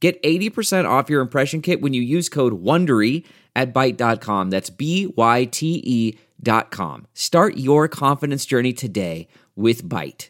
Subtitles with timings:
[0.00, 3.24] Get 80% off your impression kit when you use code WONDERY
[3.56, 4.50] at Byte.com.
[4.50, 7.06] That's B-Y-T-E dot com.
[7.14, 10.28] Start your confidence journey today with Byte.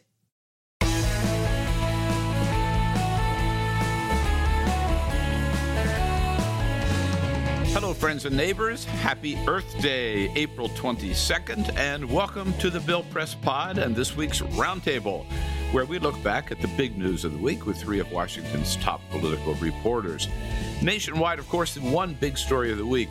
[7.75, 8.85] Hello, friends and neighbors.
[8.85, 14.41] Happy Earth Day, April 22nd, and welcome to the Bill Press Pod and this week's
[14.41, 15.27] Roundtable,
[15.73, 18.77] where we look back at the big news of the week with three of Washington's
[18.77, 20.27] top political reporters.
[20.81, 23.11] Nationwide, of course, the one big story of the week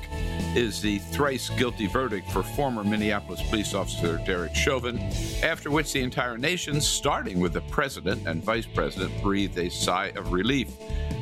[0.55, 4.97] is the thrice guilty verdict for former Minneapolis police officer Derek Chauvin,
[5.43, 10.07] after which the entire nation, starting with the president and vice president, breathed a sigh
[10.15, 10.69] of relief.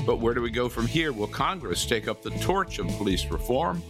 [0.06, 1.12] But where do we go from here?
[1.12, 3.82] Will Congress take up the torch of police reform?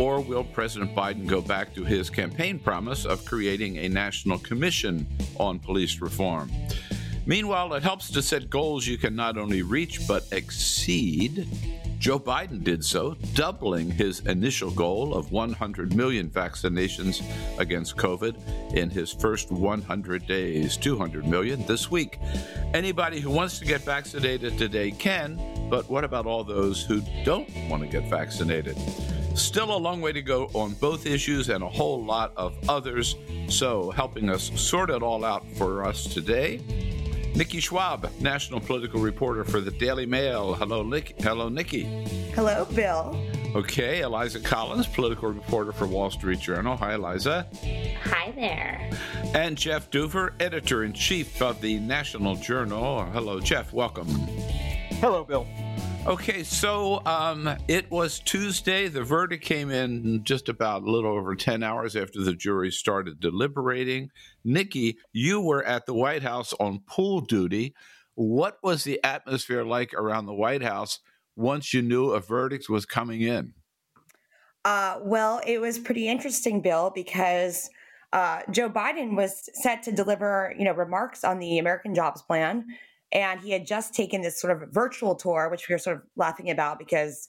[0.00, 5.06] Or will President Biden go back to his campaign promise of creating a national commission
[5.38, 6.50] on police reform?
[7.24, 11.46] Meanwhile, it helps to set goals you can not only reach but exceed.
[12.02, 17.22] Joe Biden did so, doubling his initial goal of 100 million vaccinations
[17.60, 20.76] against COVID in his first 100 days.
[20.76, 22.18] 200 million this week.
[22.74, 27.48] Anybody who wants to get vaccinated today can, but what about all those who don't
[27.68, 28.76] want to get vaccinated?
[29.36, 33.14] Still a long way to go on both issues and a whole lot of others.
[33.48, 36.60] So, helping us sort it all out for us today,
[37.34, 40.54] Nikki Schwab, national political reporter for the Daily Mail.
[40.54, 41.14] Hello, Nick.
[41.20, 41.84] Hello, Nikki.
[42.34, 43.18] Hello, Bill.
[43.54, 46.76] Okay, Eliza Collins, political reporter for Wall Street Journal.
[46.76, 47.46] Hi, Eliza.
[48.04, 48.90] Hi there.
[49.34, 53.04] And Jeff Dufour, editor in chief of the National Journal.
[53.06, 53.72] Hello, Jeff.
[53.72, 54.08] Welcome.
[55.00, 55.46] Hello, Bill.
[56.04, 58.88] Okay, so um, it was Tuesday.
[58.88, 63.20] The verdict came in just about a little over 10 hours after the jury started
[63.20, 64.10] deliberating.
[64.42, 67.76] Nikki, you were at the White House on pool duty.
[68.16, 70.98] What was the atmosphere like around the White House
[71.36, 73.54] once you knew a verdict was coming in?
[74.64, 77.70] Uh, well, it was pretty interesting, Bill, because
[78.12, 82.66] uh, Joe Biden was set to deliver, you know, remarks on the American Jobs Plan,
[83.12, 86.02] and he had just taken this sort of virtual tour, which we were sort of
[86.16, 87.28] laughing about because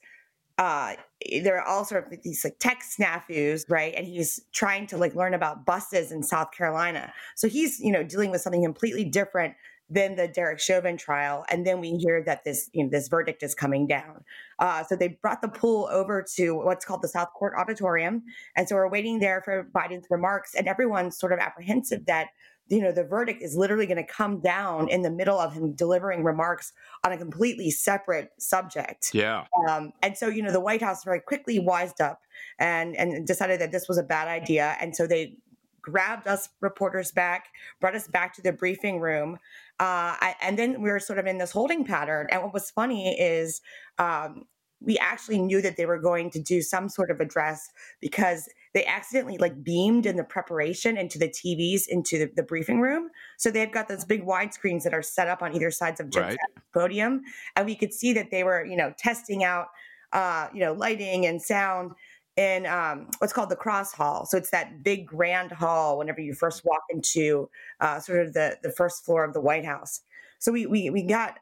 [0.58, 0.94] uh,
[1.42, 3.94] there are all sort of these like tech snafus, right?
[3.96, 7.12] And he's trying to like learn about buses in South Carolina.
[7.36, 9.56] So he's, you know, dealing with something completely different
[9.90, 11.44] than the Derek Chauvin trial.
[11.50, 14.24] And then we hear that this, you know, this verdict is coming down.
[14.60, 18.24] Uh, so they brought the pool over to what's called the South Court Auditorium.
[18.56, 22.28] And so we're waiting there for Biden's remarks, and everyone's sort of apprehensive that
[22.68, 25.74] you know the verdict is literally going to come down in the middle of him
[25.74, 29.12] delivering remarks on a completely separate subject.
[29.13, 29.46] Yeah.
[29.69, 32.22] um, and so you know the white house very quickly wised up
[32.59, 34.78] and and decided that this was a bad idea.
[34.79, 35.38] And so they
[35.81, 37.47] grabbed us reporters back
[37.81, 39.38] brought us back to the briefing room
[39.79, 42.28] uh, I, and then we were sort of in this holding pattern.
[42.29, 43.59] And what was funny is
[43.97, 44.44] um,
[44.84, 47.72] we actually knew that they were going to do some sort of address
[48.02, 52.82] because they accidentally like beamed in the preparation into the TVs into the, the briefing
[52.82, 53.10] room.
[53.38, 56.10] So they've got those big wide screens that are set up on either sides of
[56.10, 56.38] Jen's Right.
[56.74, 57.22] podium,
[57.56, 59.68] and we could see that they were, you know, testing out,
[60.12, 61.92] uh, you know, lighting and sound
[62.36, 64.26] in um, what's called the cross hall.
[64.26, 68.58] So it's that big grand hall whenever you first walk into uh, sort of the
[68.64, 70.02] the first floor of the White House.
[70.40, 71.40] So we we we got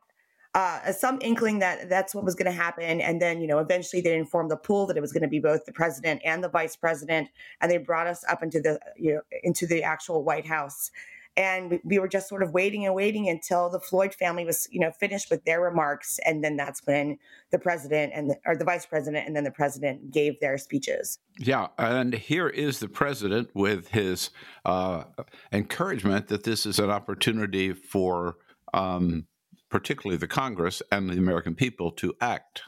[0.53, 2.99] uh, some inkling that that's what was going to happen.
[2.99, 5.39] And then, you know, eventually they informed the pool that it was going to be
[5.39, 7.29] both the president and the vice president,
[7.61, 10.91] and they brought us up into the you know into the actual White House.
[11.37, 14.67] And we- we were just sort of waiting and waiting until the Floyd family was,
[14.69, 17.17] you know, finished with their remarks, and then that's when
[17.51, 21.19] the president and the, or the vice president and then the president gave their speeches.
[21.37, 24.31] Yeah, and here is the president with his
[24.65, 25.05] uh,
[25.53, 28.35] encouragement that this is an opportunity for
[28.73, 29.25] um,
[29.71, 32.63] particularly the Congress and the American people to act.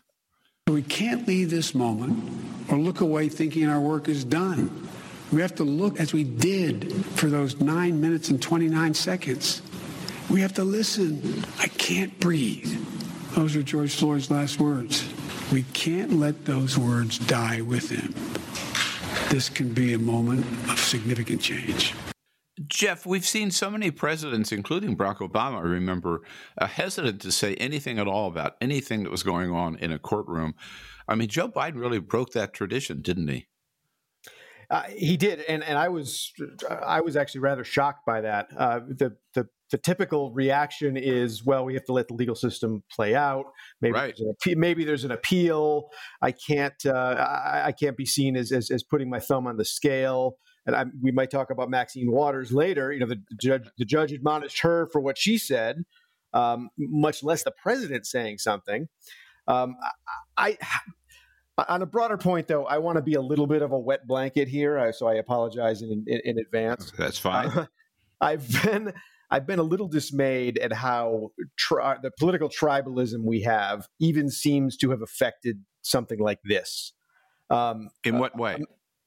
[0.67, 2.31] We can't leave this moment
[2.71, 4.87] or look away thinking our work is done.
[5.31, 9.61] We have to look as we did for those nine minutes and 29 seconds.
[10.29, 11.43] We have to listen.
[11.59, 12.79] I can't breathe.
[13.35, 15.07] Those are George Floyd's last words.
[15.51, 18.13] We can't let those words die with him.
[19.29, 21.93] This can be a moment of significant change.
[22.83, 26.21] Jeff, we've seen so many presidents, including Barack Obama, I remember,
[26.57, 29.97] uh, hesitant to say anything at all about anything that was going on in a
[29.97, 30.53] courtroom.
[31.07, 33.47] I mean, Joe Biden really broke that tradition, didn't he?
[34.69, 36.33] Uh, he did, and and I was
[36.69, 38.47] I was actually rather shocked by that.
[38.57, 42.83] Uh, the the the typical reaction is, well, we have to let the legal system
[42.91, 43.45] play out.
[43.79, 44.13] Maybe right.
[44.17, 45.87] there's an, maybe there's an appeal.
[46.21, 49.55] I can't uh, I, I, can't be seen as, as, as putting my thumb on
[49.55, 50.37] the scale.
[50.65, 52.91] And I, we might talk about Maxine Waters later.
[52.91, 55.83] You know, the, the judge the judge admonished her for what she said,
[56.33, 58.87] um, much less the president saying something.
[59.47, 59.75] Um,
[60.37, 60.57] I,
[61.57, 63.79] I on a broader point, though, I want to be a little bit of a
[63.79, 66.91] wet blanket here, so I apologize in, in, in advance.
[66.97, 67.47] That's fine.
[67.49, 67.65] Uh,
[68.21, 68.93] I've been
[69.29, 74.77] I've been a little dismayed at how tri- the political tribalism we have even seems
[74.77, 76.93] to have affected something like this.
[77.49, 78.63] Um, In what way?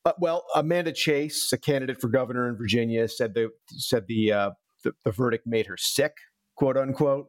[0.07, 4.51] Uh, well, Amanda Chase, a candidate for governor in Virginia, said the said the uh,
[4.85, 6.13] the, the, verdict made her sick,
[6.55, 7.29] quote unquote.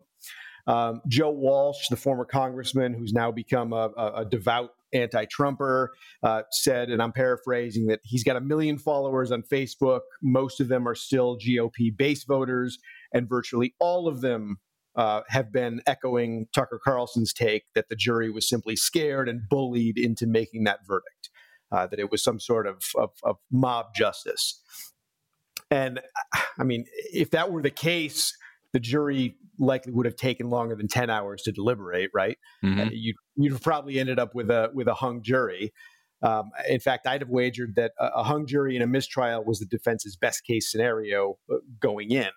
[0.68, 6.90] Um, Joe Walsh, the former congressman who's now become a, a, devout anti-Trumper, uh, said,
[6.90, 10.02] and I'm paraphrasing, that he's got a million followers on Facebook.
[10.22, 12.78] Most of them are still GOP base voters,
[13.12, 14.58] and virtually all of them
[14.96, 19.98] uh, have been echoing Tucker Carlson's take that the jury was simply scared and bullied
[19.98, 21.30] into making that verdict,
[21.72, 24.62] uh, that it was some sort of, of, of mob justice.
[25.70, 26.00] And
[26.58, 28.36] I mean, if that were the case,
[28.74, 32.38] the jury likely would have taken longer than 10 hours to deliberate, right?
[32.64, 32.80] Mm-hmm.
[32.80, 35.74] Uh, you, you'd have probably ended up with a, with a hung jury.
[36.22, 39.60] Um, in fact, I'd have wagered that a, a, hung jury in a mistrial was
[39.60, 42.30] the defense's best case scenario uh, going in.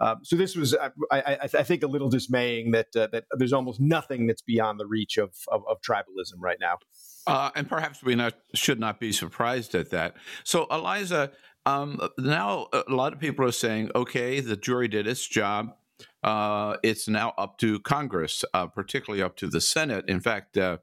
[0.00, 3.52] Um, so this was, I, I, I, think, a little dismaying that uh, that there's
[3.52, 6.78] almost nothing that's beyond the reach of of, of tribalism right now.
[7.28, 10.16] Uh, and perhaps we not, should not be surprised at that.
[10.44, 11.30] So, Eliza,
[11.66, 15.74] um, now a lot of people are saying, okay, the jury did its job
[16.22, 20.04] uh, it's now up to Congress, uh, particularly up to the Senate.
[20.08, 20.78] In fact, uh,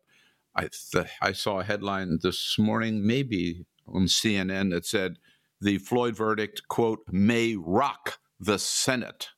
[0.56, 5.18] I, th- I saw a headline this morning, maybe on CNN, that said
[5.60, 9.30] the Floyd verdict, quote, may rock the Senate.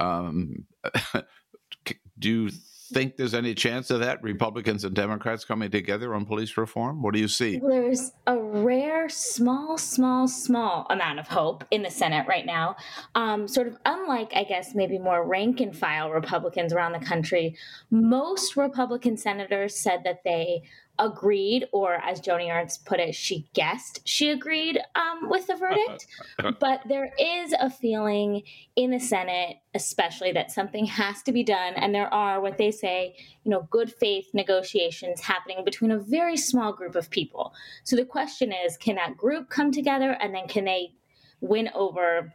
[0.00, 0.66] Um,
[2.18, 2.50] do you
[2.92, 4.22] think there's any chance of that?
[4.22, 7.02] Republicans and Democrats coming together on police reform?
[7.02, 7.58] What do you see?
[7.58, 12.76] There's a rare, small, small, small amount of hope in the Senate right now.
[13.14, 17.56] Um, sort of unlike, I guess, maybe more rank and file Republicans around the country,
[17.90, 20.62] most Republican senators said that they
[20.98, 26.06] agreed, or as Joni Ernst put it, she guessed she agreed um, with the verdict.
[26.60, 28.42] but there is a feeling
[28.76, 31.74] in the Senate, especially, that something has to be done.
[31.74, 36.36] And there are what they say, you know, good faith negotiations happening between a very
[36.36, 37.54] small group of people.
[37.84, 40.92] So the question is can that group come together and then can they
[41.40, 42.32] win over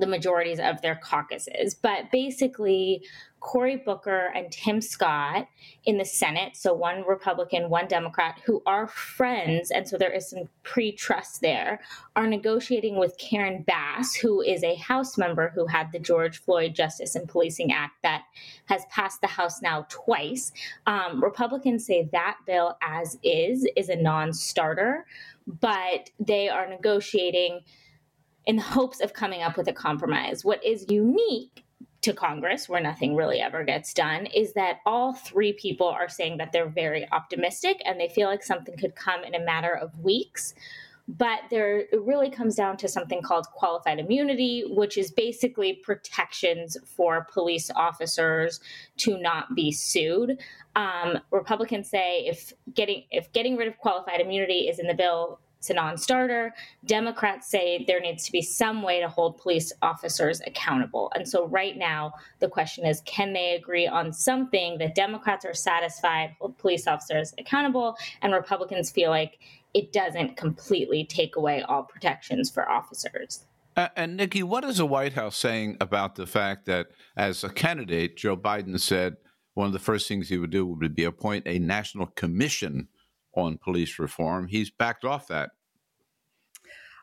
[0.00, 1.74] the majorities of their caucuses.
[1.74, 3.04] But basically,
[3.44, 5.46] Cory Booker and Tim Scott
[5.84, 10.30] in the Senate, so one Republican, one Democrat, who are friends, and so there is
[10.30, 11.82] some pre trust there,
[12.16, 16.74] are negotiating with Karen Bass, who is a House member who had the George Floyd
[16.74, 18.22] Justice and Policing Act that
[18.64, 20.50] has passed the House now twice.
[20.86, 25.04] Um, Republicans say that bill, as is, is a non starter,
[25.46, 27.60] but they are negotiating
[28.46, 30.46] in the hopes of coming up with a compromise.
[30.46, 31.63] What is unique
[32.04, 36.36] to Congress, where nothing really ever gets done, is that all three people are saying
[36.36, 39.98] that they're very optimistic and they feel like something could come in a matter of
[40.00, 40.54] weeks.
[41.08, 46.76] But there, it really comes down to something called qualified immunity, which is basically protections
[46.84, 48.60] for police officers
[48.98, 50.38] to not be sued.
[50.76, 55.40] Um, Republicans say if getting if getting rid of qualified immunity is in the bill,
[55.64, 56.52] it's a non starter.
[56.84, 61.10] Democrats say there needs to be some way to hold police officers accountable.
[61.14, 65.54] And so, right now, the question is can they agree on something that Democrats are
[65.54, 69.38] satisfied, hold police officers accountable, and Republicans feel like
[69.72, 73.46] it doesn't completely take away all protections for officers?
[73.74, 77.48] Uh, and Nikki, what is the White House saying about the fact that, as a
[77.48, 79.16] candidate, Joe Biden said
[79.54, 82.88] one of the first things he would do would be appoint a national commission
[83.36, 84.48] on police reform.
[84.48, 85.50] He's backed off that.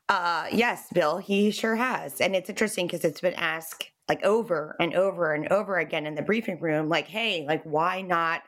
[0.10, 2.20] Uh, yes, Bill, he sure has.
[2.20, 6.16] And it's interesting because it's been asked like over and over and over again in
[6.16, 8.42] the briefing room, like, hey, like, why not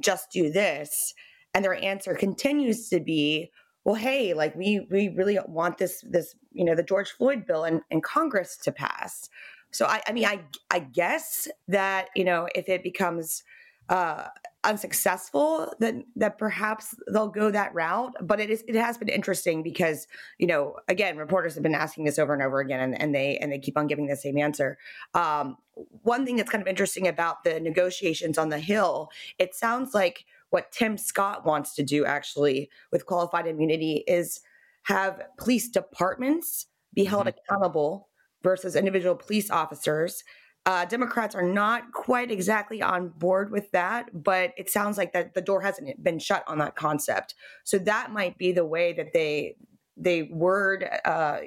[0.00, 1.14] just do this?
[1.54, 3.50] And their answer continues to be,
[3.84, 7.64] well, hey, like we we really want this this you know the George Floyd bill
[7.64, 9.30] in, in Congress to pass.
[9.70, 13.42] So I, I mean I I guess that you know if it becomes
[13.88, 14.24] uh,
[14.64, 18.12] unsuccessful, then that perhaps they'll go that route.
[18.20, 20.06] But it is it has been interesting because
[20.38, 23.38] you know again reporters have been asking this over and over again, and, and they
[23.38, 24.78] and they keep on giving the same answer.
[25.14, 25.56] Um,
[26.02, 30.24] one thing that's kind of interesting about the negotiations on the Hill, it sounds like
[30.50, 34.40] what Tim Scott wants to do actually with qualified immunity is
[34.84, 37.36] have police departments be held mm-hmm.
[37.52, 38.08] accountable
[38.42, 40.24] versus individual police officers
[40.68, 45.32] uh, Democrats are not quite exactly on board with that, but it sounds like that
[45.32, 47.34] the door hasn't been shut on that concept.
[47.64, 49.56] So that might be the way that they
[49.96, 51.38] they word uh,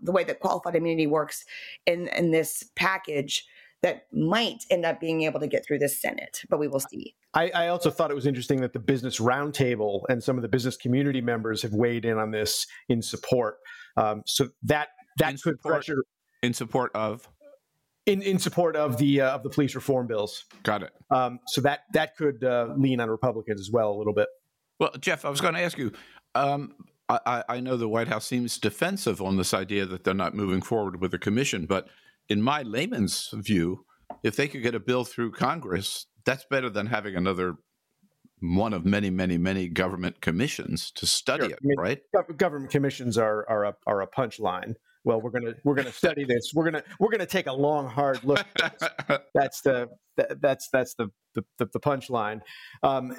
[0.00, 1.44] the way that qualified immunity works
[1.86, 3.44] in in this package
[3.82, 7.16] that might end up being able to get through the Senate, but we will see.
[7.34, 10.48] I, I, also thought it was interesting that the business roundtable and some of the
[10.48, 13.56] business community members have weighed in on this in support.
[13.96, 16.04] Um, so that that in could support, pressure
[16.42, 17.28] in support of
[18.08, 20.44] in, in support of the uh, of the police reform bills.
[20.62, 20.92] Got it.
[21.10, 24.28] Um, so that that could uh, lean on Republicans as well a little bit.
[24.80, 25.92] Well, Jeff, I was going to ask you.
[26.34, 26.74] Um,
[27.10, 30.60] I, I, know the White House seems defensive on this idea that they're not moving
[30.60, 31.88] forward with a commission, but
[32.28, 33.86] in my layman's view,
[34.22, 37.56] if they could get a bill through Congress, that's better than having another
[38.40, 41.52] one of many, many, many government commissions to study sure.
[41.52, 41.98] it, I mean, right?
[42.36, 44.74] Government commissions are are a, are a punchline
[45.04, 46.52] well we're gonna we're gonna study this.
[46.54, 48.44] We're gonna we're gonna take a long hard look
[49.34, 49.88] that's the
[50.40, 52.40] that's that's the the, the punchline.
[52.82, 53.14] Um,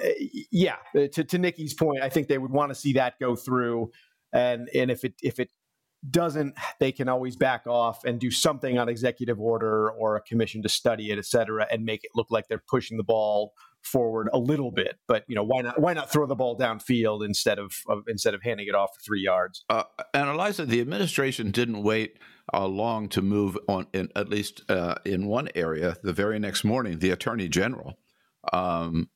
[0.52, 3.90] yeah to, to nikki's point i think they would want to see that go through.
[4.32, 5.50] And and if it if it
[6.08, 10.62] doesn't they can always back off and do something on executive order or a commission
[10.62, 14.28] to study it et cetera and make it look like they're pushing the ball forward
[14.32, 14.98] a little bit.
[15.06, 15.80] But you know, why not?
[15.80, 19.00] Why not throw the ball downfield instead of, of instead of handing it off for
[19.02, 19.64] three yards?
[19.68, 19.84] Uh,
[20.14, 22.18] and Eliza, the administration didn't wait
[22.52, 23.86] uh, long to move on.
[23.92, 27.98] In, at least uh, in one area, the very next morning, the attorney general.
[28.52, 29.10] Um,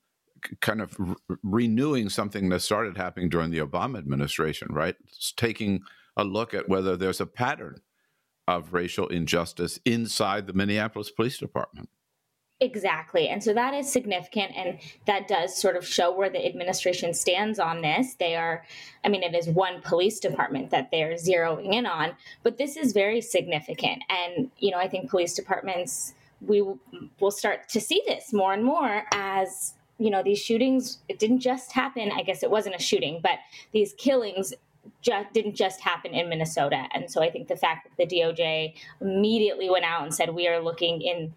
[0.61, 4.95] kind of re- renewing something that started happening during the Obama administration, right?
[5.07, 5.81] It's taking
[6.19, 7.81] a look at whether there's a pattern
[8.47, 11.89] of racial injustice inside the Minneapolis Police Department.
[12.61, 13.29] Exactly.
[13.29, 14.53] And so that is significant.
[14.57, 18.15] And that does sort of show where the administration stands on this.
[18.15, 18.65] They are,
[19.05, 22.93] I mean, it is one police department that they're zeroing in on, but this is
[22.93, 24.03] very significant.
[24.09, 26.63] And, you know, I think police departments, we
[27.21, 31.41] will start to see this more and more as, you know, these shootings, it didn't
[31.41, 32.13] just happen.
[32.13, 33.41] I guess it wasn't a shooting, but
[33.73, 34.55] these killings
[35.03, 36.87] just didn't just happen in Minnesota.
[36.95, 40.47] And so I think the fact that the DOJ immediately went out and said, we
[40.47, 41.35] are looking in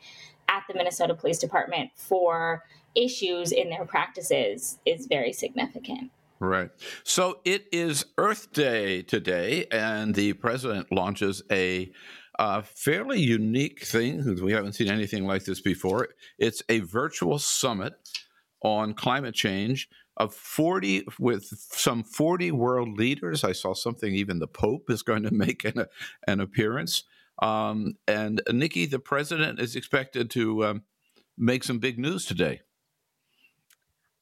[0.47, 2.63] at the Minnesota Police Department for
[2.95, 6.11] issues in their practices is very significant.
[6.39, 6.69] Right.
[7.03, 11.91] So it is Earth Day today, and the president launches a
[12.37, 14.43] uh, fairly unique thing.
[14.43, 16.09] We haven't seen anything like this before.
[16.37, 17.93] It's a virtual summit
[18.61, 23.43] on climate change of 40 with some 40 world leaders.
[23.43, 25.85] I saw something even the Pope is going to make an,
[26.27, 27.03] an appearance.
[27.39, 30.83] Um, and Nikki, the president, is expected to um,
[31.37, 32.61] make some big news today.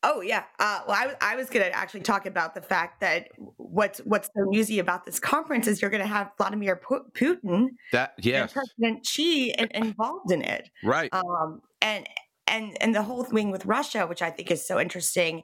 [0.07, 0.43] Oh yeah.
[0.59, 4.27] Uh, well, I, I was going to actually talk about the fact that what's what's
[4.27, 6.79] so newsy about this conference is you're going to have Vladimir
[7.15, 11.11] Putin, that yes, President Xi involved in it, right?
[11.11, 12.05] Um, and
[12.45, 15.41] and and the whole thing with Russia, which I think is so interesting,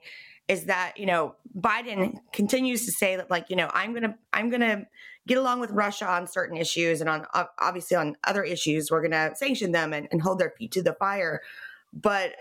[0.48, 4.50] is that you know Biden continues to say that like you know I'm gonna I'm
[4.50, 4.86] gonna
[5.26, 7.26] get along with Russia on certain issues and on
[7.60, 10.94] obviously on other issues we're gonna sanction them and, and hold their feet to the
[10.94, 11.42] fire,
[11.92, 12.32] but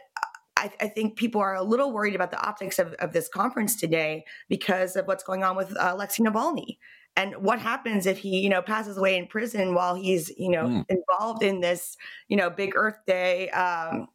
[0.57, 3.75] I, I, think people are a little worried about the optics of, of this conference
[3.75, 6.77] today because of what's going on with uh, Alexei Navalny
[7.15, 10.65] and what happens if he you know passes away in prison while he's you know
[10.65, 10.85] mm.
[10.89, 14.07] involved in this you know big Earth Day um,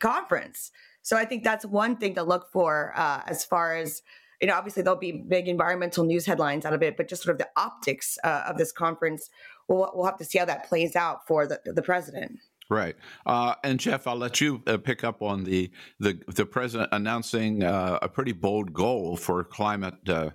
[0.00, 0.70] conference.
[1.06, 4.02] So I think that's one thing to look for uh, as far as
[4.40, 4.54] you know.
[4.54, 7.48] Obviously, there'll be big environmental news headlines out of it, but just sort of the
[7.56, 9.30] optics uh, of this conference,
[9.68, 12.40] we'll we'll have to see how that plays out for the the president.
[12.68, 15.70] Right, uh, and Jeff, I'll let you uh, pick up on the
[16.00, 20.30] the the president announcing uh, a pretty bold goal for climate uh,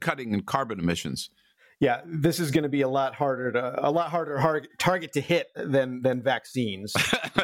[0.00, 1.30] cutting in carbon emissions
[1.80, 5.14] yeah, this is going to be a lot harder to a lot harder hard, target
[5.14, 6.92] to hit than than vaccines.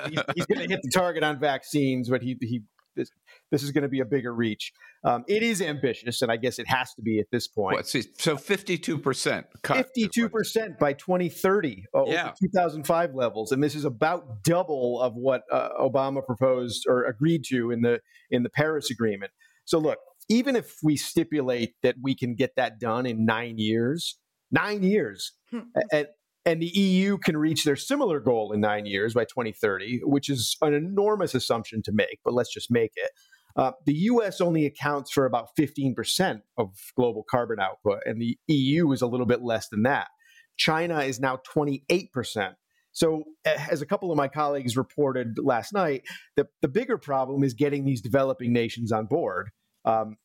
[0.08, 2.62] he's, he's going to hit the target on vaccines, but he he
[2.94, 3.10] this,
[3.50, 4.72] this is going to be a bigger reach.
[5.04, 7.76] Um, it is ambitious, and I guess it has to be at this point.
[7.76, 12.32] What, so fifty-two percent, fifty-two percent by twenty thirty, yeah.
[12.40, 17.04] two thousand five levels, and this is about double of what uh, Obama proposed or
[17.04, 18.00] agreed to in the
[18.30, 19.32] in the Paris Agreement.
[19.64, 24.18] So look, even if we stipulate that we can get that done in nine years,
[24.50, 25.32] nine years.
[25.50, 25.60] Hmm.
[25.92, 30.28] at, And the EU can reach their similar goal in nine years by 2030, which
[30.28, 33.10] is an enormous assumption to make, but let's just make it.
[33.56, 38.92] Uh, the US only accounts for about 15% of global carbon output, and the EU
[38.92, 40.08] is a little bit less than that.
[40.56, 42.54] China is now 28%.
[42.92, 47.52] So, as a couple of my colleagues reported last night, the, the bigger problem is
[47.52, 49.50] getting these developing nations on board.
[49.84, 50.16] Um,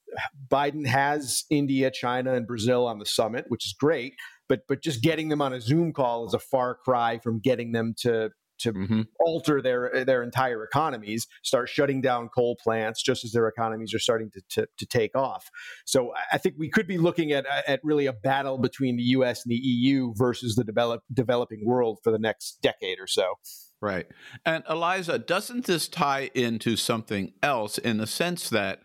[0.49, 4.13] Biden has India, China, and Brazil on the summit, which is great,
[4.49, 7.71] but but just getting them on a Zoom call is a far cry from getting
[7.71, 9.01] them to to mm-hmm.
[9.19, 13.99] alter their their entire economies, start shutting down coal plants just as their economies are
[13.99, 15.49] starting to, to, to take off.
[15.85, 19.43] So I think we could be looking at at really a battle between the U.S.
[19.43, 23.35] and the EU versus the develop, developing world for the next decade or so.
[23.81, 24.05] Right.
[24.45, 28.81] And Eliza, doesn't this tie into something else in the sense that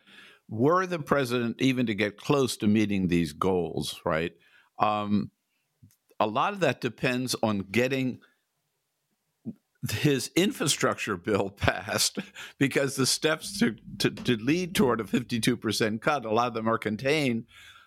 [0.49, 4.33] were the president even to get close to meeting these goals, right?
[4.79, 5.31] Um,
[6.21, 8.21] a lot of that depends on getting
[9.91, 12.19] his infrastructure bill passed
[12.59, 16.69] because the steps to, to, to, lead toward a 52% cut, a lot of them
[16.69, 17.45] are contained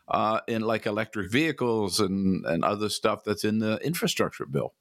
[0.07, 4.73] uh, in like electric vehicles and, and other stuff that's in the infrastructure bill.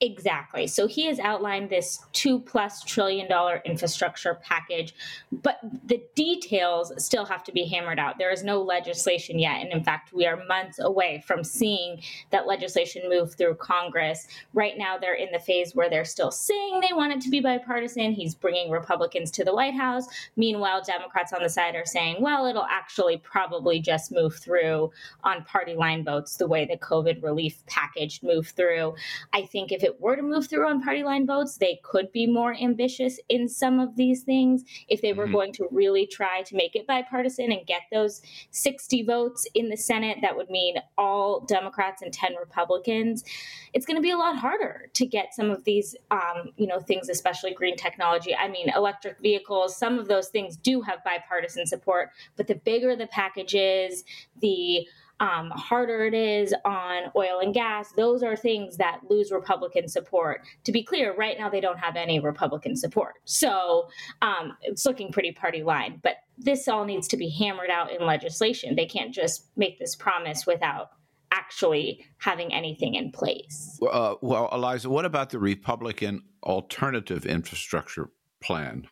[0.00, 0.68] Exactly.
[0.68, 4.94] So he has outlined this two plus trillion dollar infrastructure package,
[5.32, 8.16] but the details still have to be hammered out.
[8.16, 9.60] There is no legislation yet.
[9.60, 12.00] And in fact, we are months away from seeing
[12.30, 14.28] that legislation move through Congress.
[14.54, 17.40] Right now, they're in the phase where they're still saying they want it to be
[17.40, 18.12] bipartisan.
[18.12, 20.06] He's bringing Republicans to the White House.
[20.36, 24.92] Meanwhile, Democrats on the side are saying, well, it'll actually probably just move through
[25.24, 28.94] on party line votes the way the COVID relief package moved through.
[29.32, 32.12] I think if it it were to move through on party line votes, they could
[32.12, 34.64] be more ambitious in some of these things.
[34.88, 35.32] If they were mm-hmm.
[35.32, 39.76] going to really try to make it bipartisan and get those 60 votes in the
[39.76, 43.24] Senate, that would mean all Democrats and 10 Republicans.
[43.72, 46.80] It's going to be a lot harder to get some of these, um, you know,
[46.80, 48.34] things, especially green technology.
[48.36, 52.94] I mean, electric vehicles, some of those things do have bipartisan support, but the bigger
[52.94, 54.04] the package is,
[54.40, 54.86] the
[55.20, 57.92] um, harder it is on oil and gas.
[57.92, 60.42] Those are things that lose Republican support.
[60.64, 63.14] To be clear, right now they don't have any Republican support.
[63.24, 63.88] So
[64.22, 66.00] um, it's looking pretty party line.
[66.02, 68.76] But this all needs to be hammered out in legislation.
[68.76, 70.90] They can't just make this promise without
[71.32, 73.78] actually having anything in place.
[73.90, 78.86] Uh, well, Eliza, what about the Republican alternative infrastructure plan?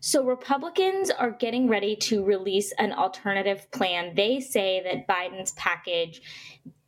[0.00, 4.14] So, Republicans are getting ready to release an alternative plan.
[4.14, 6.22] They say that Biden's package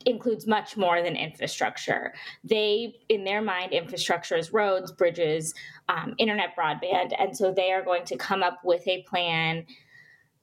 [0.06, 2.14] includes much more than infrastructure.
[2.44, 5.54] They, in their mind, infrastructure is roads, bridges,
[5.88, 7.12] um, internet broadband.
[7.18, 9.66] And so they are going to come up with a plan.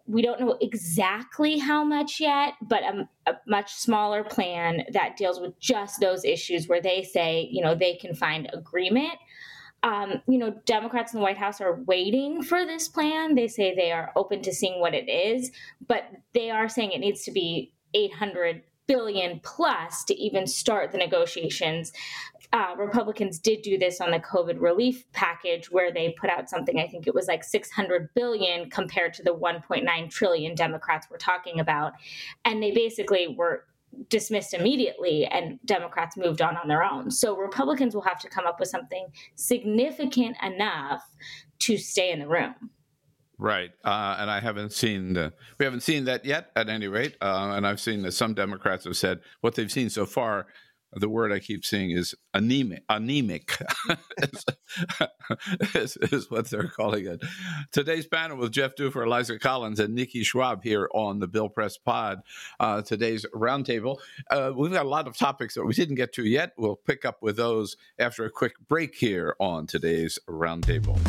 [0.08, 5.40] We don't know exactly how much yet, but a, a, much smaller plan that deals
[5.40, 9.18] with just those issues where they say, you know, they can find agreement
[9.86, 13.36] um, you know, Democrats in the White House are waiting for this plan.
[13.36, 15.52] They say they are open to seeing what it is,
[15.88, 20.98] but they are saying it needs to be 800 billion plus to even start the
[20.98, 21.94] negotiations.
[22.52, 26.80] Uh, Republicans did do this on the COVID relief package, where they put out something.
[26.80, 31.60] I think it was like 600 billion compared to the 1.9 trillion Democrats were talking
[31.60, 31.94] about,
[32.44, 33.66] and they basically were
[34.10, 37.12] dismissed immediately and Democrats moved on on their own.
[37.12, 41.04] So Republicans will have to come up with something significant enough
[41.60, 42.56] to stay in the room.
[43.38, 46.52] Right, uh, and I haven't seen the we haven't seen that yet.
[46.56, 49.90] At any rate, uh, and I've seen that some Democrats have said what they've seen
[49.90, 50.48] so far
[50.96, 52.84] the word I keep seeing is anemic.
[52.90, 53.58] Anemic
[55.76, 57.24] is, is, what they're calling it.
[57.72, 61.78] Today's panel with Jeff Dufour, Eliza Collins, and Nikki Schwab here on the Bill Press
[61.78, 62.20] Pod.
[62.60, 63.98] Uh, today's roundtable.
[64.30, 66.54] Uh, we've got a lot of topics that we didn't get to yet.
[66.58, 71.00] We'll pick up with those after a quick break here on today's roundtable.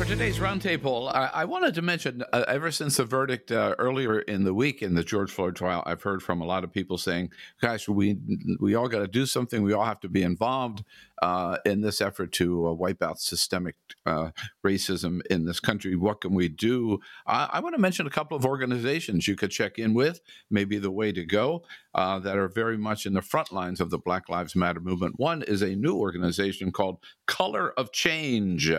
[0.00, 4.20] For today's roundtable, I, I, wanted to mention uh, ever since the verdict uh, earlier
[4.20, 6.96] in the week in the George Floyd trial, I've heard from a lot of people
[6.96, 7.28] saying,
[7.60, 8.16] "Gosh, we
[8.60, 9.62] we all got to do something.
[9.62, 10.84] We all have to be involved
[11.22, 14.30] uh, in this effort to uh, wipe out systemic uh,
[14.64, 15.96] racism in this country.
[15.96, 19.50] What can we do?" I, I want to mention a couple of organizations you could
[19.50, 20.20] check in with.
[20.50, 23.90] Maybe the way to go uh, that are very much in the front lines of
[23.90, 25.18] the Black Lives Matter movement.
[25.18, 28.70] One is a new organization called Color of Change.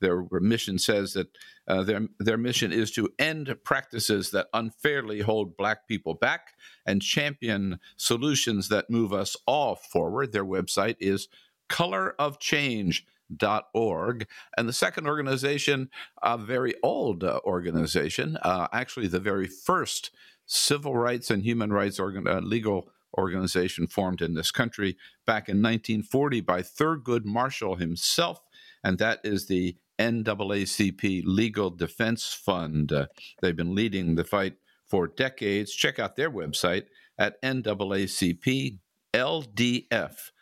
[0.00, 1.28] Their mission says that
[1.68, 7.00] uh, their their mission is to end practices that unfairly hold Black people back and
[7.00, 10.32] champion solutions that move us all forward.
[10.32, 11.28] Their website is
[11.68, 14.26] colorofchange.org.
[14.56, 15.90] And the second organization,
[16.22, 20.10] a very old uh, organization, uh, actually the very first
[20.46, 24.96] civil rights and human rights organ- uh, legal organization formed in this country
[25.26, 28.40] back in 1940 by Thurgood Marshall himself,
[28.82, 32.92] and that is the NAACP Legal Defense Fund.
[32.92, 33.06] Uh,
[33.40, 34.54] they've been leading the fight
[34.88, 35.72] for decades.
[35.72, 36.84] Check out their website
[37.18, 38.78] at NAACP
[39.14, 40.31] LDF,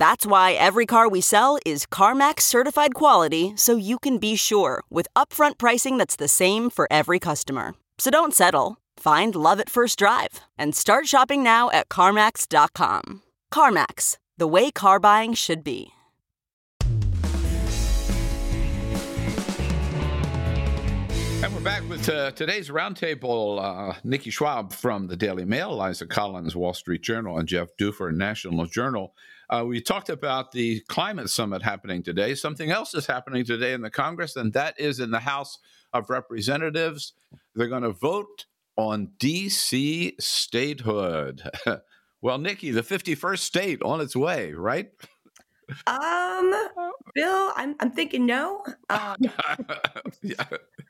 [0.00, 4.82] That's why every car we sell is CarMax certified quality so you can be sure
[4.88, 7.74] with upfront pricing that's the same for every customer.
[7.98, 8.78] So don't settle.
[8.96, 13.20] Find love at first drive and start shopping now at CarMax.com.
[13.52, 15.92] CarMax, the way car buying should be.
[21.42, 23.62] And we're back with uh, today's roundtable.
[23.62, 28.12] Uh, Nikki Schwab from the Daily Mail, Liza Collins, Wall Street Journal, and Jeff Dufour,
[28.12, 29.14] National Journal.
[29.50, 32.36] Uh, we talked about the climate summit happening today.
[32.36, 35.58] Something else is happening today in the Congress, and that is in the House
[35.92, 37.14] of Representatives.
[37.56, 40.14] They're going to vote on D.C.
[40.20, 41.42] statehood.
[42.22, 44.90] well, Nikki, the 51st state on its way, right?
[45.86, 46.52] Um,
[47.14, 48.64] Bill, I'm I'm thinking no.
[48.88, 49.16] Um,
[50.22, 50.44] yeah.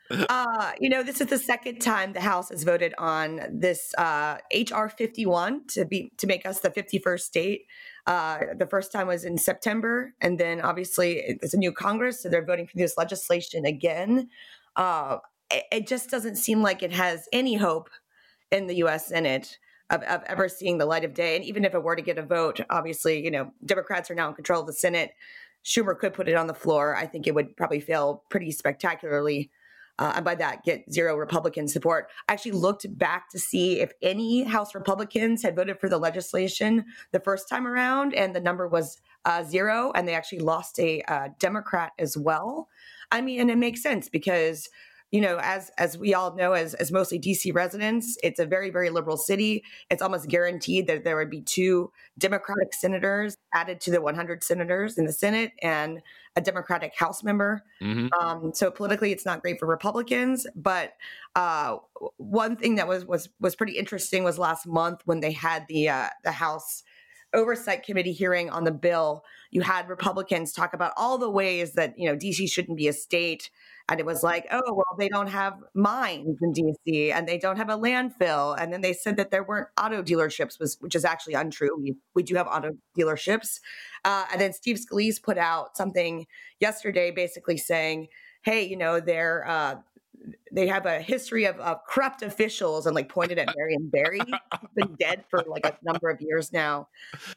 [0.09, 4.37] uh, you know, this is the second time the House has voted on this uh,
[4.53, 7.65] HR 51 to be to make us the 51st state.
[8.07, 12.29] Uh, the first time was in September, and then obviously it's a new Congress, so
[12.29, 14.29] they're voting for this legislation again.
[14.75, 15.17] Uh,
[15.51, 17.89] it, it just doesn't seem like it has any hope
[18.51, 19.07] in the U.S.
[19.07, 19.57] Senate
[19.91, 21.35] of, of ever seeing the light of day.
[21.35, 24.29] And even if it were to get a vote, obviously, you know, Democrats are now
[24.29, 25.11] in control of the Senate.
[25.63, 26.95] Schumer could put it on the floor.
[26.95, 29.51] I think it would probably fail pretty spectacularly.
[30.01, 32.09] Uh, and by that, get zero Republican support.
[32.27, 36.85] I actually looked back to see if any House Republicans had voted for the legislation
[37.11, 41.03] the first time around, and the number was uh, zero, and they actually lost a
[41.03, 42.67] uh, Democrat as well.
[43.11, 44.69] I mean, and it makes sense because
[45.11, 48.69] you know, as as we all know, as as mostly DC residents, it's a very
[48.69, 49.63] very liberal city.
[49.89, 54.97] It's almost guaranteed that there would be two Democratic senators added to the 100 senators
[54.97, 56.01] in the Senate and
[56.37, 57.61] a Democratic House member.
[57.81, 58.07] Mm-hmm.
[58.19, 60.47] Um, so politically, it's not great for Republicans.
[60.55, 60.93] But
[61.35, 61.77] uh,
[62.15, 65.89] one thing that was was was pretty interesting was last month when they had the
[65.89, 66.83] uh, the House
[67.33, 71.97] oversight committee hearing on the bill you had republicans talk about all the ways that
[71.97, 73.49] you know dc shouldn't be a state
[73.91, 77.57] and it was like, oh, well, they don't have mines in DC and they don't
[77.57, 78.55] have a landfill.
[78.57, 81.77] And then they said that there weren't auto dealerships, was, which is actually untrue.
[81.77, 83.59] We, we do have auto dealerships.
[84.05, 86.25] Uh, and then Steve Scalise put out something
[86.61, 88.07] yesterday basically saying,
[88.43, 89.75] hey, you know, they're, uh,
[90.51, 94.69] they have a history of, of, corrupt officials and like pointed at Marion Barry, who's
[94.75, 96.87] been dead for like a number of years now,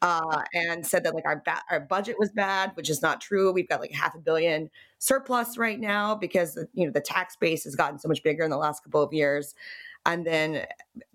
[0.01, 3.51] uh, and said that like our ba- our budget was bad, which is not true.
[3.51, 4.69] We've got like half a billion
[4.99, 8.49] surplus right now because you know the tax base has gotten so much bigger in
[8.49, 9.55] the last couple of years,
[10.05, 10.65] and then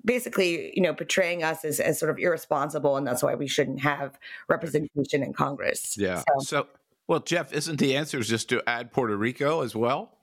[0.04, 3.80] basically you know portraying us as, as sort of irresponsible, and that's why we shouldn't
[3.80, 5.96] have representation in Congress.
[5.96, 6.22] Yeah.
[6.38, 6.66] So, so
[7.06, 10.16] well, Jeff, isn't the answer just to add Puerto Rico as well?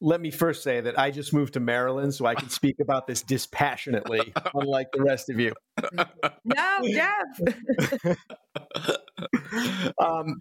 [0.00, 3.06] Let me first say that I just moved to Maryland, so I can speak about
[3.06, 5.52] this dispassionately, unlike the rest of you.
[6.44, 8.16] No, Jeff.
[10.00, 10.36] um,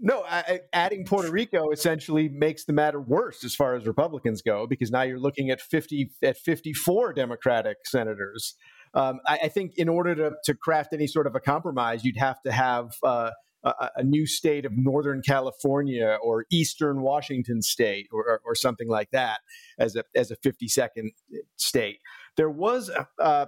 [0.00, 4.66] no, I, adding Puerto Rico essentially makes the matter worse as far as Republicans go,
[4.66, 8.54] because now you're looking at fifty at fifty-four Democratic senators.
[8.94, 12.16] Um, I, I, think in order to, to craft any sort of a compromise, you'd
[12.16, 13.30] have to have uh,
[13.64, 19.10] a, new state of Northern California or Eastern Washington State or, or, or something like
[19.10, 19.40] that
[19.78, 21.10] as a as a 52nd
[21.56, 21.98] state.
[22.36, 23.46] There was uh,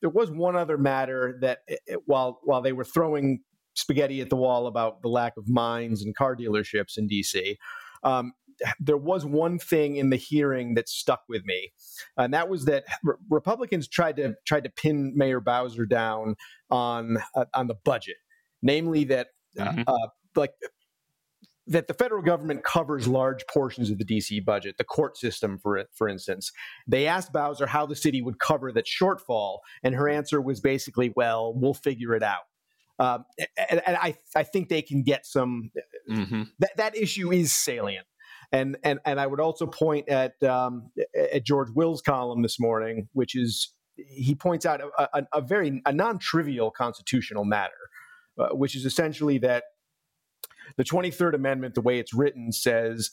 [0.00, 1.60] there was one other matter that
[2.04, 3.40] while while they were throwing
[3.74, 7.56] spaghetti at the wall about the lack of mines and car dealerships in DC.
[8.02, 8.32] Um,
[8.80, 11.72] there was one thing in the hearing that stuck with me,
[12.16, 16.36] and that was that re- Republicans tried to tried to pin Mayor Bowser down
[16.70, 18.16] on uh, on the budget,
[18.62, 19.28] namely that
[19.64, 19.82] mm-hmm.
[19.86, 20.52] uh, like
[21.68, 25.84] that the federal government covers large portions of the DC budget, the court system, for
[25.94, 26.52] for instance.
[26.86, 31.12] They asked Bowser how the city would cover that shortfall, and her answer was basically,
[31.14, 32.44] "Well, we'll figure it out."
[32.98, 33.24] Um,
[33.70, 35.70] and, and I, I think they can get some.
[36.10, 36.42] Mm-hmm.
[36.60, 38.06] That that issue is salient,
[38.52, 43.08] and and and I would also point at um, at George Will's column this morning,
[43.12, 47.72] which is he points out a, a, a very a non-trivial constitutional matter,
[48.38, 49.64] uh, which is essentially that
[50.76, 53.10] the Twenty Third Amendment, the way it's written, says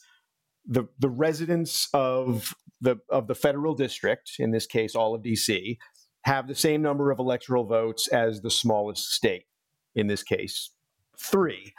[0.66, 5.78] the the residents of the of the federal district, in this case all of DC,
[6.22, 9.46] have the same number of electoral votes as the smallest state
[9.94, 10.70] in this case,
[11.16, 11.74] three.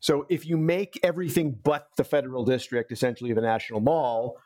[0.00, 4.36] So if you make everything but the federal district, essentially the national mall,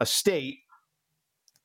[0.00, 0.60] a state,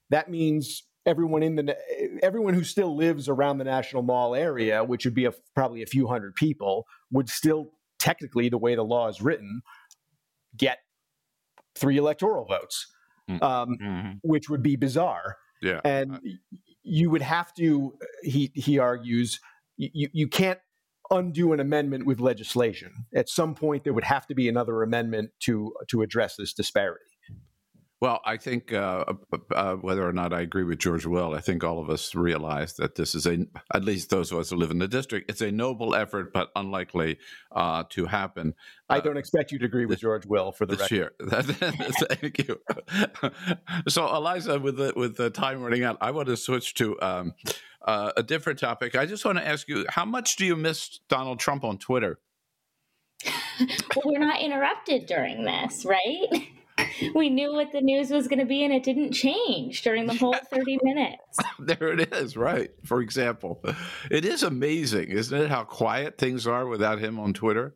[0.10, 1.78] that means everyone in the
[2.24, 5.86] everyone who still lives around the national mall area, which would be a, probably a
[5.86, 9.62] few hundred people, would still technically, the way the law is written,
[10.56, 10.80] get
[11.76, 12.88] three electoral votes,
[13.30, 13.42] mm.
[13.42, 14.12] um, mm-hmm.
[14.22, 15.38] which would be bizarre.
[15.62, 16.20] Yeah, and
[16.84, 17.94] you would have to.
[18.22, 19.40] He he argues
[19.78, 20.60] you you can't
[21.10, 23.06] undo an amendment with legislation.
[23.16, 27.06] At some point, there would have to be another amendment to to address this disparity.
[28.04, 31.40] Well, I think uh, uh, uh, whether or not I agree with George Will, I
[31.40, 33.38] think all of us realize that this is a,
[33.74, 36.50] at least those of us who live in the district, it's a noble effort, but
[36.54, 37.18] unlikely
[37.54, 38.56] uh, to happen.
[38.90, 41.14] I don't expect you to agree with George Will for the this record.
[41.22, 41.42] year.
[41.44, 42.60] Thank you.
[43.88, 47.32] so, Eliza, with the, with the time running out, I want to switch to um,
[47.88, 48.98] uh, a different topic.
[48.98, 52.20] I just want to ask you, how much do you miss Donald Trump on Twitter?
[53.62, 56.50] well, we're not interrupted during this, right?
[57.16, 60.16] we knew what the news was going to be and it didn't change during the
[60.16, 61.38] whole 30 minutes.
[61.60, 62.72] there it is, right.
[62.86, 63.64] For example,
[64.12, 67.76] it is amazing, isn't it, how quiet things are without him on Twitter?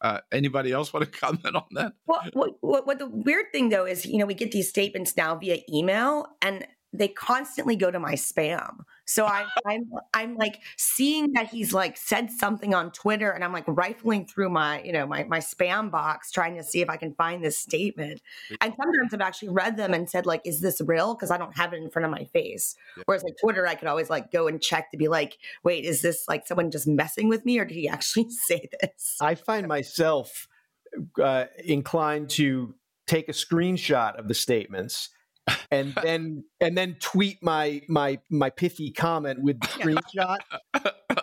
[0.00, 1.92] Uh, anybody else want to comment on that?
[2.06, 5.16] Well, what, what, what the weird thing though is, you know, we get these statements
[5.16, 8.84] now via email, and they constantly go to my spam.
[9.06, 13.52] So I, I'm I'm like seeing that he's like said something on Twitter, and I'm
[13.52, 16.96] like rifling through my you know my my spam box trying to see if I
[16.96, 18.20] can find this statement.
[18.60, 21.14] And sometimes I've actually read them and said like, is this real?
[21.14, 22.76] Because I don't have it in front of my face.
[22.96, 23.04] Yeah.
[23.06, 26.02] Whereas like Twitter, I could always like go and check to be like, wait, is
[26.02, 29.16] this like someone just messing with me, or did he actually say this?
[29.20, 30.48] I find myself
[31.20, 32.74] uh, inclined to
[33.06, 35.08] take a screenshot of the statements
[35.70, 39.66] and then and then tweet my my my pithy comment with the
[40.14, 40.38] screenshot.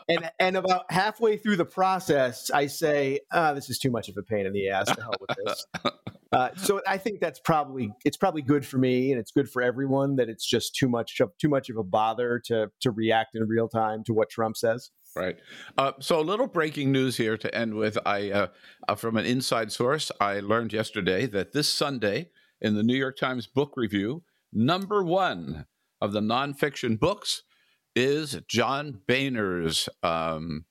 [0.10, 4.18] and and about halfway through the process, I say, oh, "This is too much of
[4.18, 4.88] a pain in the ass.
[4.88, 5.66] To hell with this."
[6.32, 9.64] Uh, so I think that's probably it's probably good for me, and it's good for
[9.64, 13.36] everyone that it's just too much of too much of a bother to to react
[13.36, 14.92] in real time to what Trump says.
[15.16, 15.38] Right.
[15.78, 17.98] Uh, so a little breaking news here to end with.
[18.06, 18.48] I uh,
[18.88, 22.30] uh, from an inside source, I learned yesterday that this Sunday
[22.62, 25.66] in the New York Times Book Review, number one
[26.02, 27.44] of the nonfiction books
[27.96, 30.66] is John Boehner's um,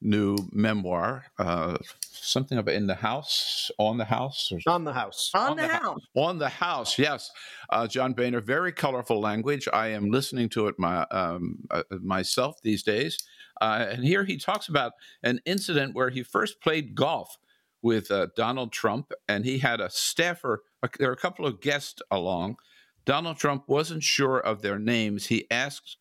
[0.00, 5.30] new memoir, uh, something about in the house, on the house, or, on the house,
[5.34, 6.98] on, on the, the, house, on the house.
[6.98, 7.30] Yes,
[7.70, 9.68] uh, John Boehner, very colorful language.
[9.72, 13.18] I am listening to it my, um, uh, myself these days,
[13.60, 17.36] uh, and here he talks about an incident where he first played golf
[17.82, 20.62] with uh, Donald Trump, and he had a staffer.
[20.98, 22.56] There are a couple of guests along.
[23.04, 25.26] Donald Trump wasn't sure of their names.
[25.26, 25.96] He asked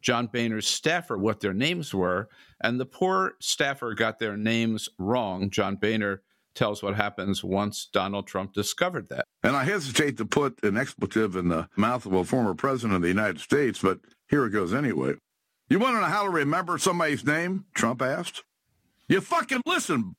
[0.00, 2.28] John Boehner's staffer what their names were,
[2.60, 5.50] and the poor staffer got their names wrong.
[5.50, 6.22] John Boehner
[6.54, 9.26] tells what happens once Donald Trump discovered that.
[9.42, 13.02] And I hesitate to put an expletive in the mouth of a former president of
[13.02, 13.98] the United States, but
[14.28, 15.14] here it goes anyway.
[15.68, 17.66] You want to know how to remember somebody's name?
[17.74, 18.44] Trump asked.
[19.08, 20.16] You fucking listen,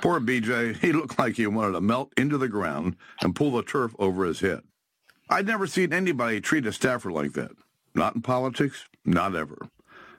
[0.00, 3.62] Poor BJ, he looked like he wanted to melt into the ground and pull the
[3.62, 4.60] turf over his head.
[5.28, 7.50] I'd never seen anybody treat a staffer like that.
[7.94, 9.68] Not in politics, not ever.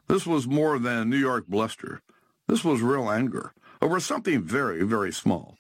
[0.07, 2.01] This was more than New York bluster.
[2.47, 5.57] This was real anger over something very, very small.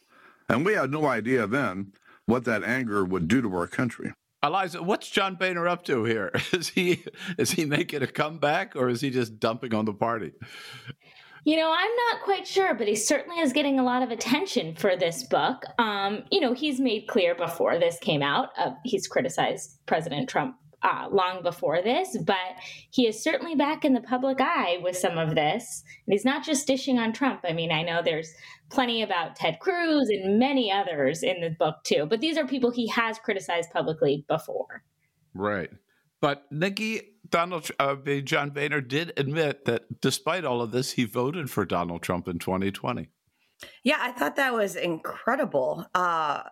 [0.49, 1.93] And we had no idea then
[2.25, 4.13] what that anger would do to our country.
[4.43, 6.31] Eliza, what's John Boehner up to here?
[6.53, 7.03] Is he
[7.37, 10.33] is he making a comeback or is he just dumping on the party?
[11.47, 14.75] You know, I'm not quite sure, but he certainly is getting a lot of attention
[14.75, 15.63] for this book.
[15.79, 20.57] Um, you know, he's made clear before this came out, uh, he's criticized President Trump
[20.83, 22.35] uh, long before this, but
[22.89, 25.85] he is certainly back in the public eye with some of this.
[26.05, 27.45] And he's not just dishing on Trump.
[27.47, 28.33] I mean, I know there's
[28.69, 32.71] plenty about Ted Cruz and many others in the book too, but these are people
[32.71, 34.83] he has criticized publicly before.
[35.33, 35.69] Right.
[36.19, 41.49] But Nikki, Donald uh, John Boehner did admit that despite all of this, he voted
[41.49, 43.09] for Donald Trump in 2020.
[43.83, 45.85] Yeah, I thought that was incredible.
[45.95, 46.43] Uh,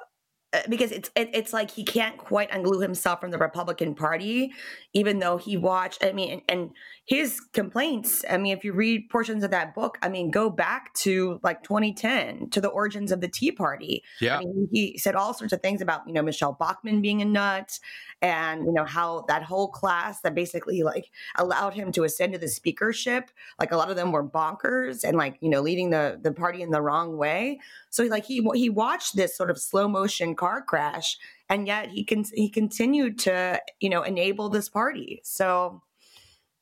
[0.55, 4.53] Uh, because it's it, it's like he can't quite unglue himself from the Republican Party,
[4.93, 6.03] even though he watched.
[6.03, 6.71] I mean, and, and,
[7.07, 8.25] his complaints.
[8.27, 11.61] I mean, if you read portions of that book, I mean, go back to like
[11.61, 14.03] 2010 to the origins of the Tea Party.
[14.19, 17.21] Yeah, I mean, he said all sorts of things about you know Michele Bachmann being
[17.21, 17.79] a nut,
[18.23, 22.39] and you know how that whole class that basically like allowed him to ascend to
[22.39, 23.29] the speakership.
[23.59, 26.63] Like a lot of them were bonkers and like you know leading the the party
[26.63, 27.59] in the wrong way.
[27.91, 31.17] So like he he watched this sort of slow motion car crash,
[31.49, 35.21] and yet he can he continued to you know enable this party.
[35.23, 35.81] So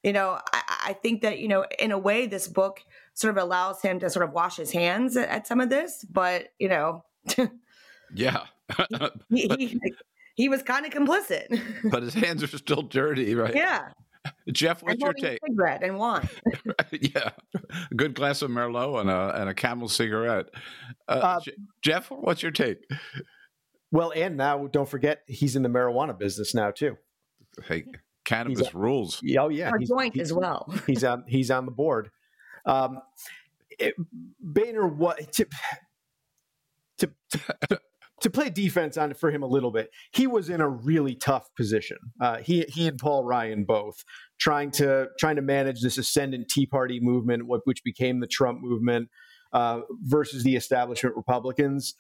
[0.04, 2.80] you know I, I think that you know in a way this book
[3.14, 6.06] sort of allows him to sort of wash his hands at, at some of this,
[6.10, 7.04] but you know.
[8.16, 8.46] yeah.
[9.30, 9.80] he, he,
[10.36, 11.62] he was kind of complicit.
[11.92, 13.56] but his hands are still dirty, right?
[13.56, 13.90] Yeah.
[14.52, 15.40] Jeff, what's your take?
[15.46, 16.28] cigarette and wine.
[16.92, 17.32] yeah,
[17.92, 20.46] a good glass of Merlot and a and a Camel cigarette.
[21.10, 21.40] Uh, uh,
[21.82, 22.78] Jeff, what's your take?
[23.94, 26.98] Well, and now don't forget he's in the marijuana business now too.
[27.66, 27.86] Hey,
[28.26, 29.22] cannabis he's, rules.
[29.38, 30.74] Oh yeah, Our joint as well.
[30.88, 32.10] he's on he's on the board.
[32.66, 33.00] Um,
[33.70, 33.94] it,
[34.40, 35.46] Boehner, what to,
[36.98, 37.12] to,
[37.70, 37.80] to
[38.22, 41.54] to play defense on for him a little bit, he was in a really tough
[41.56, 41.98] position.
[42.20, 44.04] Uh, he he and Paul Ryan both
[44.40, 49.10] trying to trying to manage this ascendant Tea Party movement, which became the Trump movement,
[49.52, 51.94] uh, versus the establishment Republicans.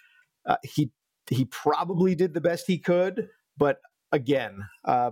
[0.47, 0.91] Uh, he
[1.29, 3.79] he probably did the best he could, but
[4.11, 5.11] again, uh,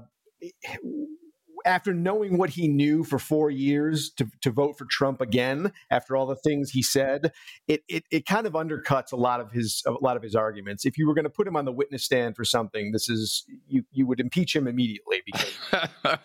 [1.66, 6.16] after knowing what he knew for four years to, to vote for Trump again, after
[6.16, 7.32] all the things he said,
[7.68, 10.86] it, it, it kind of undercuts a lot of his a lot of his arguments.
[10.86, 13.46] If you were going to put him on the witness stand for something, this is
[13.68, 16.18] you you would impeach him immediately because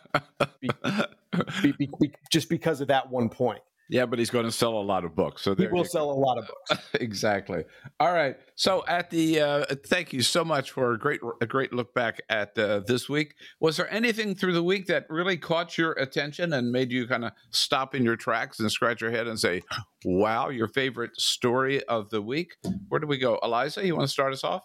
[0.60, 3.60] be, be, be, just because of that one point.
[3.88, 5.42] Yeah, but he's going to sell a lot of books.
[5.42, 6.88] So he will sell a lot of books.
[6.94, 7.64] exactly.
[8.00, 8.36] All right.
[8.56, 12.20] So at the uh, thank you so much for a great a great look back
[12.28, 13.34] at uh, this week.
[13.60, 17.24] Was there anything through the week that really caught your attention and made you kind
[17.24, 19.62] of stop in your tracks and scratch your head and say,
[20.04, 22.56] "Wow, your favorite story of the week"?
[22.88, 23.86] Where do we go, Eliza?
[23.86, 24.64] You want to start us off?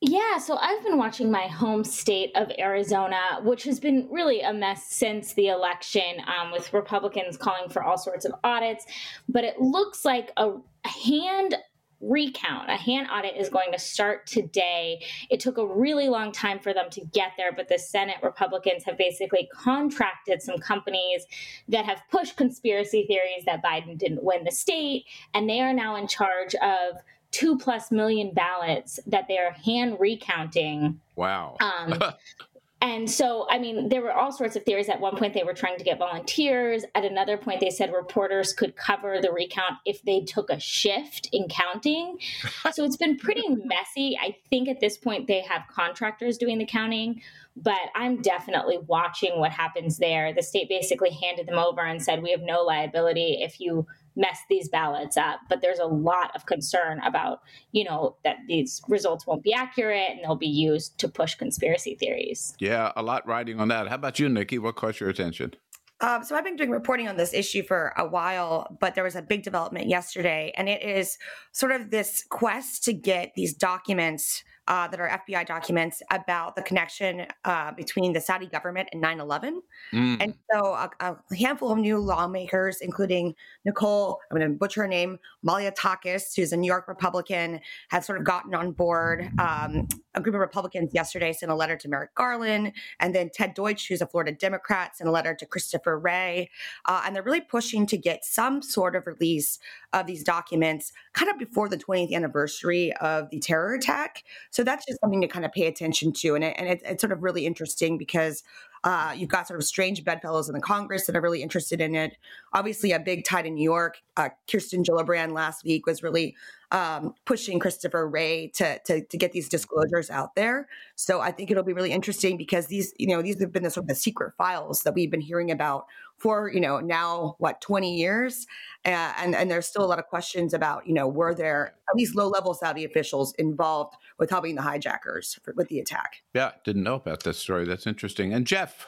[0.00, 4.52] Yeah, so I've been watching my home state of Arizona, which has been really a
[4.52, 8.86] mess since the election, um, with Republicans calling for all sorts of audits.
[9.28, 10.52] But it looks like a
[10.84, 11.56] hand
[12.00, 15.04] recount, a hand audit is going to start today.
[15.30, 18.84] It took a really long time for them to get there, but the Senate Republicans
[18.84, 21.26] have basically contracted some companies
[21.66, 25.96] that have pushed conspiracy theories that Biden didn't win the state, and they are now
[25.96, 26.98] in charge of
[27.30, 31.00] two plus million ballots that they're hand recounting.
[31.16, 31.56] Wow.
[31.60, 32.02] Um,
[32.80, 34.88] and so, I mean, there were all sorts of theories.
[34.88, 36.84] At one point, they were trying to get volunteers.
[36.94, 41.28] At another point, they said reporters could cover the recount if they took a shift
[41.32, 42.18] in counting.
[42.72, 44.18] so it's been pretty messy.
[44.20, 47.20] I think at this point, they have contractors doing the counting,
[47.56, 50.32] but I'm definitely watching what happens there.
[50.32, 53.86] The state basically handed them over and said, We have no liability if you
[54.18, 55.40] mess these ballots up.
[55.48, 57.40] But there's a lot of concern about,
[57.72, 61.94] you know, that these results won't be accurate and they'll be used to push conspiracy
[61.94, 62.54] theories.
[62.58, 63.88] Yeah, a lot riding on that.
[63.88, 64.58] How about you, Nikki?
[64.58, 65.54] What caught your attention?
[66.00, 69.16] Um, so I've been doing reporting on this issue for a while, but there was
[69.16, 71.18] a big development yesterday, and it is
[71.50, 76.62] sort of this quest to get these documents uh, that are FBI documents about the
[76.62, 79.62] connection uh, between the Saudi government and 9 11.
[79.94, 80.16] Mm.
[80.20, 84.88] And so a, a, handful of new lawmakers, including Nicole, I'm going to butcher her
[84.88, 89.30] name, Malliotakis, who's a New York Republican, have sort of gotten on board.
[89.38, 93.54] Um, a group of Republicans yesterday sent a letter to Merrick Garland, and then Ted
[93.54, 96.50] Deutsch, who's a Florida Democrat, sent a letter to Christopher Wray.
[96.84, 99.58] Uh, and they're really pushing to get some sort of release
[99.94, 104.24] of these documents kind of before the 20th anniversary of the terror attack.
[104.50, 106.34] So that's just something to kind of pay attention to.
[106.34, 108.42] And, it, and it, it's sort of really interesting because
[108.84, 111.94] uh, you've got sort of strange bedfellows in the Congress that are really interested in
[111.94, 112.16] it.
[112.52, 113.98] Obviously, a big tide in New York.
[114.16, 116.36] Uh, Kirsten Gillibrand last week was really
[116.70, 120.68] um, pushing Christopher Wray to, to to get these disclosures out there.
[120.96, 123.70] So I think it'll be really interesting because these you know these have been the
[123.70, 125.86] sort of the secret files that we've been hearing about
[126.18, 128.46] for you know now what 20 years?
[128.84, 131.96] Uh, and and there's still a lot of questions about you know were there at
[131.96, 136.22] least low level saudi officials involved with helping the hijackers for, with the attack?
[136.34, 137.64] Yeah didn't know about that story.
[137.64, 138.32] That's interesting.
[138.32, 138.86] And jeff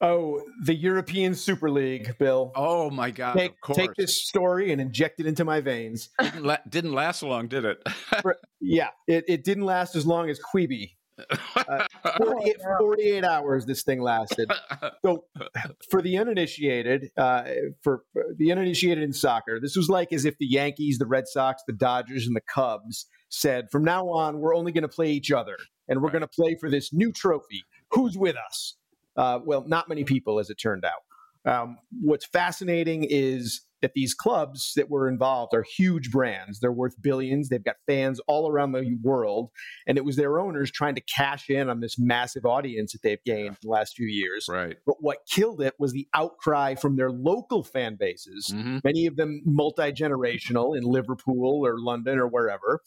[0.00, 2.52] Oh, the European Super League, Bill.
[2.54, 3.34] Oh my God!
[3.34, 6.10] Take, take this story and inject it into my veins.
[6.20, 7.82] didn't, la- didn't last long, did it?
[8.60, 10.92] yeah, it, it didn't last as long as Quibi.
[11.56, 11.84] Uh,
[12.16, 14.50] 48, 48, hours this thing lasted.
[15.04, 15.24] So,
[15.90, 17.42] for the uninitiated, uh,
[17.82, 18.04] for
[18.36, 21.72] the uninitiated in soccer, this was like as if the Yankees, the Red Sox, the
[21.72, 25.56] Dodgers, and the Cubs said, "From now on, we're only going to play each other,
[25.88, 27.64] and we're going to play for this new trophy.
[27.90, 28.77] Who's with us?"
[29.18, 31.02] Uh, well, not many people, as it turned out.
[31.44, 36.60] Um, what's fascinating is that these clubs that were involved are huge brands.
[36.60, 37.48] They're worth billions.
[37.48, 39.50] They've got fans all around the world.
[39.86, 43.22] And it was their owners trying to cash in on this massive audience that they've
[43.24, 44.46] gained in the last few years.
[44.48, 44.76] Right.
[44.84, 48.78] But what killed it was the outcry from their local fan bases, mm-hmm.
[48.82, 52.80] many of them multi generational in Liverpool or London or wherever.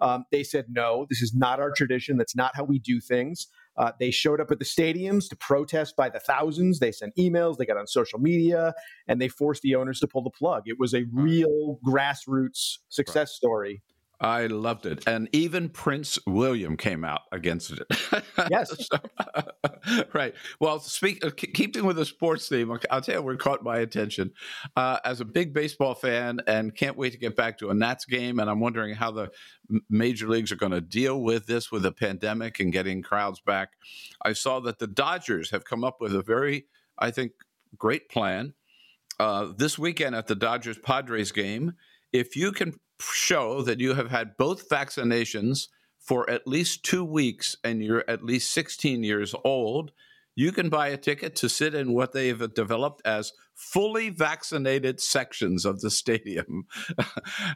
[0.00, 2.16] Um, they said, no, this is not our tradition.
[2.16, 3.46] That's not how we do things.
[3.76, 6.78] Uh, they showed up at the stadiums to protest by the thousands.
[6.78, 8.74] They sent emails, they got on social media,
[9.08, 10.64] and they forced the owners to pull the plug.
[10.66, 13.82] It was a real grassroots success story
[14.20, 15.02] I loved it.
[15.06, 17.86] And even Prince William came out against it.
[18.50, 18.70] Yes.
[18.92, 20.34] so, right.
[20.60, 24.32] Well, speak, uh, keeping with the sports theme, I'll tell you what caught my attention.
[24.76, 28.04] Uh, as a big baseball fan and can't wait to get back to a Nats
[28.04, 29.30] game, and I'm wondering how the
[29.88, 33.70] major leagues are going to deal with this with the pandemic and getting crowds back.
[34.22, 36.66] I saw that the Dodgers have come up with a very,
[36.98, 37.32] I think,
[37.78, 38.52] great plan.
[39.18, 41.74] Uh, this weekend at the Dodgers Padres game,
[42.12, 47.56] if you can show that you have had both vaccinations for at least two weeks
[47.62, 49.92] and you're at least 16 years old,
[50.34, 55.00] you can buy a ticket to sit in what they have developed as fully vaccinated
[55.00, 56.66] sections of the stadium.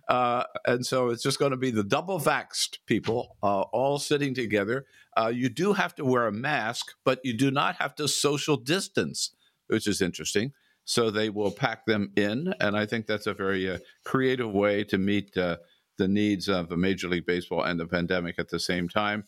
[0.09, 4.34] uh, and so it's just going to be the double vaxxed people uh, all sitting
[4.34, 4.84] together.
[5.16, 8.57] Uh, you do have to wear a mask, but you do not have to social
[8.57, 9.30] distance,
[9.68, 10.53] which is interesting
[10.85, 12.53] so they will pack them in.
[12.61, 15.57] And I think that's a very uh, creative way to meet uh,
[15.99, 19.24] the needs of Major League Baseball and the pandemic at the same time.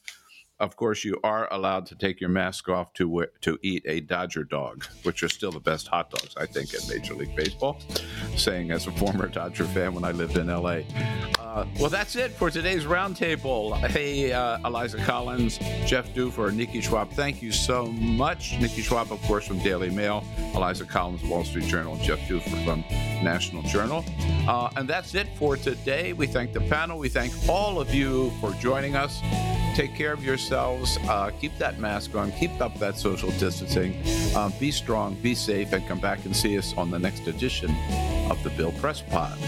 [0.59, 4.43] Of course, you are allowed to take your mask off to to eat a Dodger
[4.43, 7.79] dog, which are still the best hot dogs, I think, in Major League Baseball.
[8.37, 10.81] Saying as a former Dodger fan when I lived in LA.
[11.39, 13.77] Uh, well, that's it for today's roundtable.
[13.89, 18.59] Hey, uh, Eliza Collins, Jeff Dufour, Nikki Schwab, thank you so much.
[18.59, 22.81] Nikki Schwab, of course, from Daily Mail, Eliza Collins, Wall Street Journal, Jeff Dufour from
[23.23, 24.05] National Journal.
[24.49, 26.15] Uh, and that's it for today.
[26.15, 26.99] We thank the panel.
[26.99, 29.21] We thank all of you for joining us.
[29.75, 30.46] Take care of yourselves.
[30.53, 32.33] Uh, keep that mask on.
[32.33, 34.01] Keep up that social distancing.
[34.35, 37.71] Uh, be strong, be safe, and come back and see us on the next edition
[38.31, 39.39] of the Bill Press Pod.